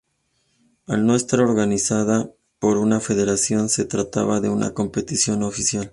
Al 0.87 1.05
no 1.05 1.15
estar 1.15 1.41
organizada 1.41 2.31
por 2.57 2.77
una 2.79 2.99
federación 2.99 3.69
se 3.69 3.85
trataba 3.85 4.41
de 4.41 4.49
una 4.49 4.73
competición 4.73 5.41
no 5.41 5.47
oficial. 5.49 5.89